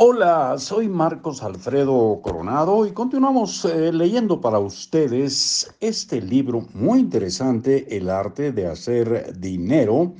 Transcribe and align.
Hola, 0.00 0.54
soy 0.58 0.88
Marcos 0.88 1.42
Alfredo 1.42 2.20
Coronado 2.22 2.86
y 2.86 2.92
continuamos 2.92 3.64
eh, 3.64 3.92
leyendo 3.92 4.40
para 4.40 4.60
ustedes 4.60 5.74
este 5.80 6.22
libro 6.22 6.68
muy 6.72 7.00
interesante, 7.00 7.96
El 7.96 8.08
arte 8.08 8.52
de 8.52 8.68
hacer 8.68 9.36
dinero, 9.40 10.14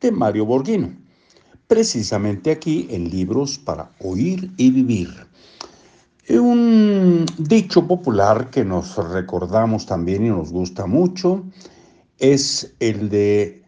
de 0.00 0.10
Mario 0.10 0.44
Borghino. 0.44 0.92
Precisamente 1.68 2.50
aquí 2.50 2.88
en 2.90 3.10
Libros 3.10 3.60
para 3.60 3.92
Oír 4.00 4.50
y 4.56 4.72
Vivir. 4.72 5.10
Un 6.28 7.24
dicho 7.38 7.86
popular 7.86 8.50
que 8.50 8.64
nos 8.64 8.96
recordamos 8.96 9.86
también 9.86 10.26
y 10.26 10.30
nos 10.30 10.50
gusta 10.50 10.86
mucho 10.86 11.44
es 12.18 12.74
el 12.80 13.08
de 13.08 13.62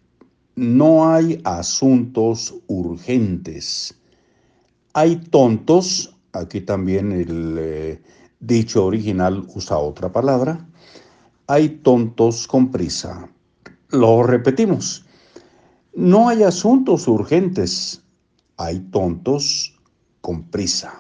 no 0.56 1.08
hay 1.12 1.40
asuntos 1.44 2.56
urgentes 2.66 3.94
hay 4.94 5.16
tontos, 5.16 6.14
aquí 6.32 6.60
también 6.60 7.12
el 7.12 7.56
eh, 7.58 8.02
dicho 8.40 8.86
original 8.86 9.44
usa 9.54 9.76
otra 9.76 10.10
palabra, 10.10 10.66
hay 11.46 11.68
tontos 11.68 12.46
con 12.46 12.70
prisa. 12.70 13.28
Lo 13.90 14.22
repetimos, 14.22 15.04
no 15.94 16.28
hay 16.28 16.44
asuntos 16.44 17.06
urgentes, 17.06 18.02
hay 18.56 18.80
tontos 18.90 19.74
con 20.20 20.44
prisa. 20.44 20.94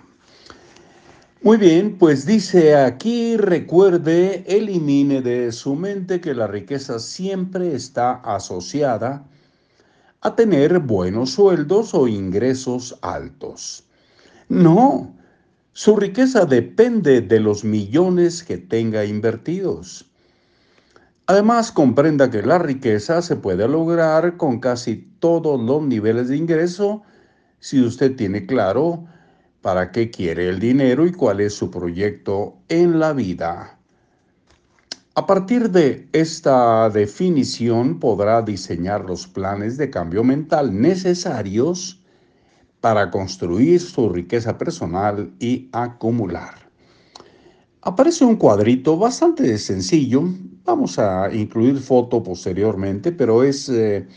Muy 1.42 1.56
bien, 1.56 1.96
pues 1.98 2.26
dice 2.26 2.74
aquí, 2.74 3.36
recuerde, 3.36 4.44
elimine 4.46 5.20
de 5.20 5.52
su 5.52 5.74
mente 5.74 6.20
que 6.20 6.34
la 6.34 6.46
riqueza 6.46 6.98
siempre 6.98 7.74
está 7.74 8.14
asociada 8.14 9.26
a 10.24 10.34
tener 10.34 10.78
buenos 10.78 11.32
sueldos 11.32 11.92
o 11.92 12.08
ingresos 12.08 12.98
altos. 13.02 13.84
No, 14.48 15.14
su 15.72 15.96
riqueza 15.96 16.46
depende 16.46 17.20
de 17.20 17.40
los 17.40 17.62
millones 17.62 18.42
que 18.42 18.56
tenga 18.56 19.04
invertidos. 19.04 20.10
Además, 21.26 21.70
comprenda 21.70 22.30
que 22.30 22.42
la 22.42 22.58
riqueza 22.58 23.20
se 23.20 23.36
puede 23.36 23.68
lograr 23.68 24.38
con 24.38 24.60
casi 24.60 24.96
todos 25.18 25.60
los 25.60 25.82
niveles 25.82 26.28
de 26.28 26.38
ingreso 26.38 27.02
si 27.58 27.82
usted 27.82 28.16
tiene 28.16 28.46
claro 28.46 29.04
para 29.60 29.92
qué 29.92 30.10
quiere 30.10 30.48
el 30.48 30.58
dinero 30.58 31.06
y 31.06 31.12
cuál 31.12 31.40
es 31.40 31.52
su 31.52 31.70
proyecto 31.70 32.56
en 32.68 32.98
la 32.98 33.12
vida. 33.12 33.78
A 35.16 35.28
partir 35.28 35.70
de 35.70 36.08
esta 36.12 36.90
definición 36.90 38.00
podrá 38.00 38.42
diseñar 38.42 39.04
los 39.04 39.28
planes 39.28 39.76
de 39.76 39.88
cambio 39.88 40.24
mental 40.24 40.80
necesarios 40.80 42.02
para 42.80 43.12
construir 43.12 43.80
su 43.80 44.08
riqueza 44.08 44.58
personal 44.58 45.32
y 45.38 45.68
acumular. 45.70 46.68
Aparece 47.82 48.24
un 48.24 48.34
cuadrito 48.34 48.98
bastante 48.98 49.56
sencillo, 49.58 50.24
vamos 50.64 50.98
a 50.98 51.32
incluir 51.32 51.78
foto 51.78 52.20
posteriormente, 52.20 53.12
pero 53.12 53.44
es, 53.44 53.68
eh, 53.68 54.08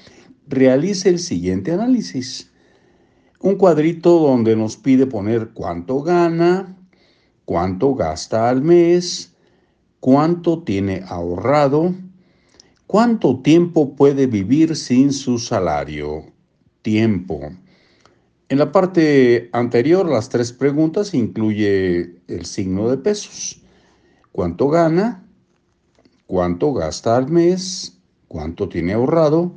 realice 0.47 1.09
el 1.09 1.19
siguiente 1.19 1.73
análisis. 1.73 2.51
Un 3.39 3.55
cuadrito 3.55 4.17
donde 4.17 4.55
nos 4.55 4.77
pide 4.77 5.05
poner 5.05 5.49
cuánto 5.49 6.01
gana, 6.01 6.75
cuánto 7.45 7.93
gasta 7.93 8.49
al 8.49 8.63
mes, 8.63 9.36
cuánto 9.99 10.63
tiene 10.63 11.03
ahorrado, 11.07 11.93
cuánto 12.85 13.41
tiempo 13.41 13.95
puede 13.95 14.27
vivir 14.27 14.75
sin 14.75 15.11
su 15.13 15.39
salario. 15.39 16.25
Tiempo. 16.81 17.41
En 18.49 18.59
la 18.59 18.71
parte 18.71 19.49
anterior, 19.51 20.09
las 20.09 20.29
tres 20.29 20.53
preguntas 20.53 21.13
incluye 21.13 22.15
el 22.27 22.45
signo 22.45 22.89
de 22.89 22.97
pesos. 22.97 23.61
¿Cuánto 24.31 24.69
gana? 24.69 25.25
¿Cuánto 26.27 26.73
gasta 26.73 27.17
al 27.17 27.29
mes? 27.29 27.97
¿Cuánto 28.27 28.69
tiene 28.69 28.93
ahorrado? 28.93 29.53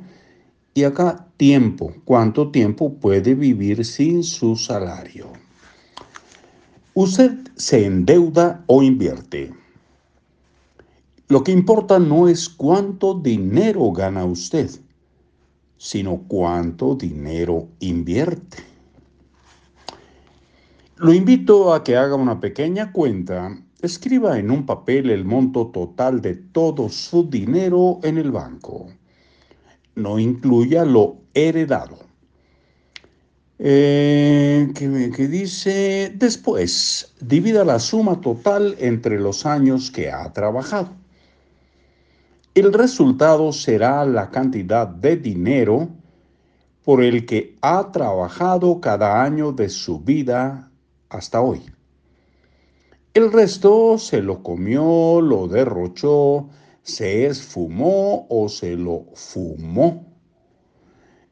Y 0.73 0.83
acá 0.83 1.27
tiempo. 1.37 1.93
¿Cuánto 2.03 2.51
tiempo 2.51 2.93
puede 2.95 3.33
vivir 3.33 3.85
sin 3.85 4.23
su 4.23 4.55
salario? 4.57 5.27
¿Usted 6.93 7.37
se 7.55 7.85
endeuda 7.85 8.63
o 8.67 8.83
invierte? 8.83 9.60
Lo 11.31 11.45
que 11.45 11.53
importa 11.53 11.97
no 11.97 12.27
es 12.27 12.49
cuánto 12.49 13.13
dinero 13.13 13.89
gana 13.93 14.25
usted, 14.25 14.69
sino 15.77 16.23
cuánto 16.27 16.93
dinero 16.95 17.69
invierte. 17.79 18.57
Lo 20.97 21.13
invito 21.13 21.73
a 21.73 21.85
que 21.85 21.95
haga 21.95 22.15
una 22.15 22.41
pequeña 22.41 22.91
cuenta, 22.91 23.57
escriba 23.81 24.39
en 24.39 24.51
un 24.51 24.65
papel 24.65 25.09
el 25.09 25.23
monto 25.23 25.67
total 25.67 26.19
de 26.19 26.35
todo 26.35 26.89
su 26.89 27.29
dinero 27.29 28.01
en 28.03 28.17
el 28.17 28.29
banco. 28.29 28.89
No 29.95 30.19
incluya 30.19 30.83
lo 30.83 31.15
heredado. 31.33 31.97
Eh, 33.57 34.69
que, 34.75 35.27
dice, 35.29 36.11
después, 36.13 37.13
divida 37.21 37.63
la 37.63 37.79
suma 37.79 38.19
total 38.19 38.75
entre 38.79 39.17
los 39.17 39.45
años 39.45 39.91
que 39.91 40.11
ha 40.11 40.33
trabajado. 40.33 40.99
El 42.61 42.73
resultado 42.73 43.51
será 43.53 44.05
la 44.05 44.29
cantidad 44.29 44.87
de 44.87 45.17
dinero 45.17 45.89
por 46.83 47.03
el 47.03 47.25
que 47.25 47.55
ha 47.59 47.91
trabajado 47.91 48.79
cada 48.79 49.23
año 49.23 49.51
de 49.51 49.67
su 49.67 49.99
vida 49.99 50.71
hasta 51.09 51.41
hoy. 51.41 51.63
El 53.15 53.31
resto 53.31 53.97
se 53.97 54.21
lo 54.21 54.43
comió, 54.43 55.21
lo 55.21 55.47
derrochó, 55.47 56.49
se 56.83 57.25
esfumó 57.25 58.27
o 58.29 58.47
se 58.47 58.77
lo 58.77 59.07
fumó. 59.15 60.05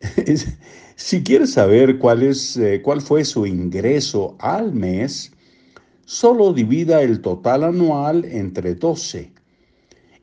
si 0.95 1.23
quieres 1.23 1.53
saber 1.53 1.99
cuál, 1.99 2.23
es, 2.23 2.57
eh, 2.57 2.81
cuál 2.81 3.01
fue 3.01 3.23
su 3.23 3.45
ingreso 3.45 4.35
al 4.39 4.73
mes, 4.73 5.31
solo 6.05 6.53
divida 6.53 7.03
el 7.03 7.21
total 7.21 7.65
anual 7.65 8.25
entre 8.25 8.73
12 8.73 9.37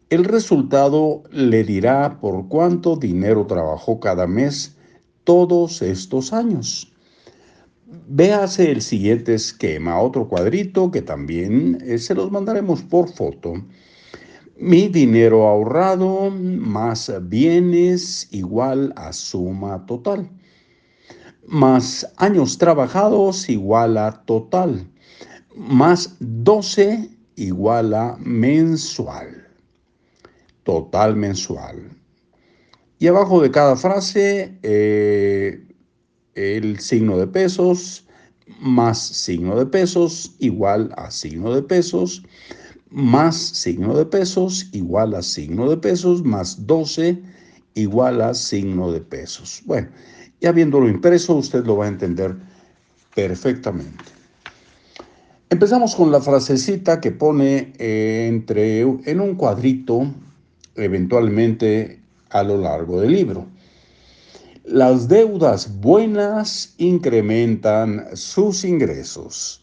el 0.08 0.24
resultado 0.24 1.24
le 1.32 1.64
dirá 1.64 2.20
por 2.20 2.46
cuánto 2.46 2.94
dinero 2.94 3.44
trabajó 3.46 3.98
cada 3.98 4.28
mes 4.28 4.76
todos 5.24 5.82
estos 5.82 6.32
años. 6.32 6.92
Véase 8.08 8.70
el 8.70 8.82
siguiente 8.82 9.34
esquema, 9.34 10.00
otro 10.00 10.28
cuadrito 10.28 10.92
que 10.92 11.02
también 11.02 11.78
eh, 11.84 11.98
se 11.98 12.14
los 12.14 12.30
mandaremos 12.30 12.82
por 12.82 13.08
foto. 13.12 13.54
Mi 14.56 14.86
dinero 14.86 15.48
ahorrado 15.48 16.30
más 16.30 17.12
bienes 17.22 18.28
igual 18.30 18.92
a 18.94 19.12
suma 19.12 19.86
total. 19.86 20.30
Más 21.48 22.12
años 22.16 22.58
trabajados 22.58 23.48
igual 23.48 23.98
a 23.98 24.22
total. 24.24 24.88
Más 25.56 26.14
12 26.20 27.10
igual 27.34 27.92
a 27.92 28.16
mensual 28.20 29.35
total 30.66 31.16
mensual. 31.16 31.88
Y 32.98 33.06
abajo 33.06 33.40
de 33.40 33.50
cada 33.50 33.76
frase, 33.76 34.58
eh, 34.62 35.64
el 36.34 36.80
signo 36.80 37.16
de 37.16 37.28
pesos 37.28 38.06
más 38.60 38.98
signo 38.98 39.56
de 39.56 39.66
pesos 39.66 40.34
igual 40.38 40.92
a 40.96 41.10
signo 41.10 41.54
de 41.54 41.62
pesos 41.62 42.22
más 42.90 43.36
signo 43.36 43.96
de 43.96 44.06
pesos 44.06 44.68
igual 44.72 45.14
a 45.14 45.22
signo 45.22 45.68
de 45.68 45.76
pesos 45.76 46.22
más 46.22 46.66
12 46.66 47.22
igual 47.74 48.20
a 48.20 48.34
signo 48.34 48.92
de 48.92 49.00
pesos. 49.00 49.62
Bueno, 49.66 49.88
ya 50.40 50.52
viéndolo 50.52 50.88
impreso, 50.88 51.34
usted 51.34 51.64
lo 51.64 51.76
va 51.76 51.86
a 51.86 51.88
entender 51.88 52.36
perfectamente. 53.14 54.04
Empezamos 55.50 55.94
con 55.94 56.10
la 56.10 56.20
frasecita 56.20 57.00
que 57.00 57.12
pone 57.12 57.72
eh, 57.78 58.26
entre, 58.28 58.80
en 58.80 59.20
un 59.20 59.34
cuadrito 59.34 60.12
eventualmente 60.76 62.00
a 62.30 62.42
lo 62.42 62.58
largo 62.58 63.00
del 63.00 63.12
libro. 63.12 63.46
Las 64.64 65.08
deudas 65.08 65.80
buenas 65.80 66.74
incrementan 66.78 68.16
sus 68.16 68.64
ingresos 68.64 69.62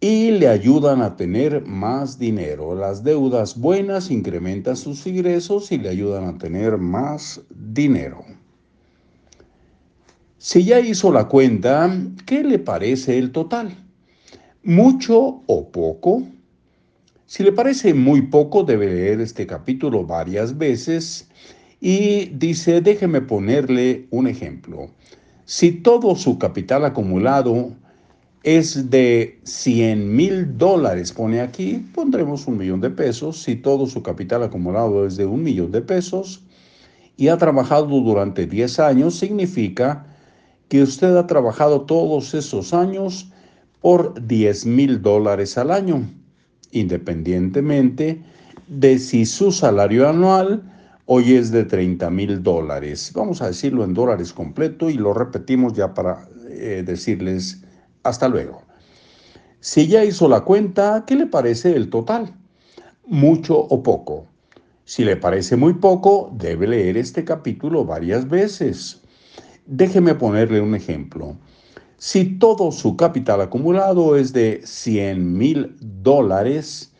y 0.00 0.30
le 0.32 0.48
ayudan 0.48 1.02
a 1.02 1.14
tener 1.16 1.64
más 1.66 2.18
dinero. 2.18 2.74
Las 2.74 3.04
deudas 3.04 3.56
buenas 3.58 4.10
incrementan 4.10 4.76
sus 4.76 5.06
ingresos 5.06 5.70
y 5.70 5.78
le 5.78 5.90
ayudan 5.90 6.24
a 6.24 6.38
tener 6.38 6.78
más 6.78 7.40
dinero. 7.50 8.24
Si 10.38 10.64
ya 10.64 10.80
hizo 10.80 11.12
la 11.12 11.28
cuenta, 11.28 11.94
¿qué 12.24 12.42
le 12.42 12.58
parece 12.58 13.18
el 13.18 13.30
total? 13.30 13.76
¿Mucho 14.62 15.42
o 15.46 15.68
poco? 15.70 16.22
Si 17.30 17.44
le 17.44 17.52
parece 17.52 17.94
muy 17.94 18.22
poco, 18.22 18.64
debe 18.64 18.88
leer 18.88 19.20
este 19.20 19.46
capítulo 19.46 20.04
varias 20.04 20.58
veces 20.58 21.28
y 21.80 22.24
dice, 22.30 22.80
déjeme 22.80 23.20
ponerle 23.20 24.08
un 24.10 24.26
ejemplo. 24.26 24.90
Si 25.44 25.70
todo 25.70 26.16
su 26.16 26.40
capital 26.40 26.84
acumulado 26.84 27.76
es 28.42 28.90
de 28.90 29.38
100 29.44 30.12
mil 30.12 30.58
dólares, 30.58 31.12
pone 31.12 31.40
aquí, 31.40 31.86
pondremos 31.94 32.48
un 32.48 32.58
millón 32.58 32.80
de 32.80 32.90
pesos. 32.90 33.40
Si 33.40 33.54
todo 33.54 33.86
su 33.86 34.02
capital 34.02 34.42
acumulado 34.42 35.06
es 35.06 35.16
de 35.16 35.24
un 35.26 35.44
millón 35.44 35.70
de 35.70 35.82
pesos 35.82 36.42
y 37.16 37.28
ha 37.28 37.38
trabajado 37.38 37.86
durante 38.00 38.46
10 38.46 38.80
años, 38.80 39.16
significa 39.16 40.04
que 40.68 40.82
usted 40.82 41.16
ha 41.16 41.28
trabajado 41.28 41.82
todos 41.82 42.34
esos 42.34 42.74
años 42.74 43.30
por 43.80 44.26
10 44.26 44.66
mil 44.66 45.00
dólares 45.00 45.56
al 45.56 45.70
año, 45.70 46.02
independientemente 46.72 48.22
de 48.68 48.98
si 48.98 49.26
su 49.26 49.52
salario 49.52 50.08
anual 50.08 50.62
hoy 51.06 51.34
es 51.34 51.50
de 51.50 51.64
30 51.64 52.08
mil 52.10 52.42
dólares. 52.42 53.10
Vamos 53.14 53.42
a 53.42 53.48
decirlo 53.48 53.82
en 53.84 53.94
dólares 53.94 54.32
completo 54.32 54.88
y 54.88 54.94
lo 54.94 55.12
repetimos 55.12 55.72
ya 55.72 55.92
para 55.92 56.28
eh, 56.48 56.84
decirles 56.86 57.64
hasta 58.04 58.28
luego. 58.28 58.62
Si 59.58 59.88
ya 59.88 60.04
hizo 60.04 60.28
la 60.28 60.42
cuenta, 60.42 61.04
¿qué 61.06 61.16
le 61.16 61.26
parece 61.26 61.74
el 61.74 61.90
total? 61.90 62.32
¿Mucho 63.06 63.58
o 63.58 63.82
poco? 63.82 64.26
Si 64.84 65.04
le 65.04 65.16
parece 65.16 65.56
muy 65.56 65.74
poco, 65.74 66.32
debe 66.32 66.66
leer 66.66 66.96
este 66.96 67.24
capítulo 67.24 67.84
varias 67.84 68.28
veces. 68.28 69.02
Déjeme 69.66 70.14
ponerle 70.14 70.60
un 70.60 70.74
ejemplo. 70.74 71.36
Si 72.02 72.38
todo 72.38 72.72
su 72.72 72.96
capital 72.96 73.42
acumulado 73.42 74.16
es 74.16 74.32
de 74.32 74.62
100 74.64 75.36
mil 75.36 75.76
dólares 75.82 76.94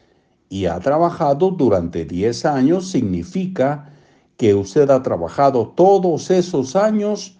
y 0.50 0.66
ha 0.66 0.78
trabajado 0.78 1.52
durante 1.52 2.04
10 2.04 2.44
años, 2.44 2.90
significa 2.90 3.94
que 4.36 4.54
usted 4.54 4.90
ha 4.90 5.02
trabajado 5.02 5.68
todos 5.68 6.30
esos 6.30 6.76
años 6.76 7.38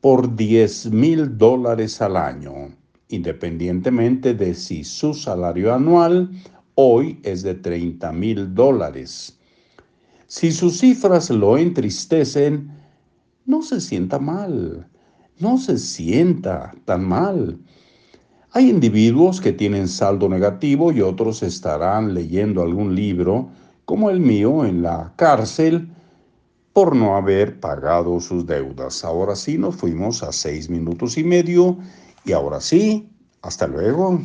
por 0.00 0.34
10 0.34 0.90
mil 0.90 1.38
dólares 1.38 2.02
al 2.02 2.16
año, 2.16 2.74
independientemente 3.06 4.34
de 4.34 4.52
si 4.54 4.82
su 4.82 5.14
salario 5.14 5.72
anual 5.72 6.28
hoy 6.74 7.20
es 7.22 7.44
de 7.44 7.54
30 7.54 8.10
mil 8.10 8.52
dólares. 8.52 9.38
Si 10.26 10.50
sus 10.50 10.80
cifras 10.80 11.30
lo 11.30 11.56
entristecen, 11.56 12.68
no 13.44 13.62
se 13.62 13.80
sienta 13.80 14.18
mal, 14.18 14.88
no 15.38 15.58
se 15.58 15.78
sienta 15.78 16.74
tan 16.84 17.04
mal. 17.04 17.58
Hay 18.52 18.70
individuos 18.70 19.40
que 19.40 19.52
tienen 19.52 19.88
saldo 19.88 20.28
negativo 20.28 20.92
y 20.92 21.02
otros 21.02 21.42
estarán 21.42 22.14
leyendo 22.14 22.62
algún 22.62 22.94
libro, 22.94 23.50
como 23.84 24.10
el 24.10 24.20
mío, 24.20 24.64
en 24.64 24.82
la 24.82 25.12
cárcel, 25.16 25.90
por 26.72 26.96
no 26.96 27.16
haber 27.16 27.60
pagado 27.60 28.20
sus 28.20 28.46
deudas. 28.46 29.04
Ahora 29.04 29.36
sí 29.36 29.58
nos 29.58 29.76
fuimos 29.76 30.22
a 30.22 30.32
seis 30.32 30.68
minutos 30.68 31.16
y 31.18 31.24
medio 31.24 31.78
y 32.24 32.32
ahora 32.32 32.60
sí, 32.60 33.08
hasta 33.42 33.66
luego. 33.66 34.20